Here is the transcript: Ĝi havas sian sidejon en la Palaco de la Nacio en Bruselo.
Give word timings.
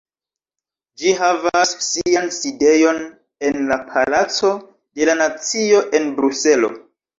Ĝi 1.01 1.11
havas 1.19 1.73
sian 1.87 2.31
sidejon 2.39 3.03
en 3.51 3.61
la 3.73 3.79
Palaco 3.93 4.53
de 5.03 5.11
la 5.13 5.19
Nacio 5.23 5.85
en 6.01 6.13
Bruselo. 6.19 6.75